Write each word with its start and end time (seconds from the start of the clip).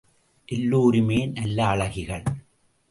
எல்லோருமே 0.45 1.25
நல்ல 1.25 1.65
அழகிகள். 1.65 2.23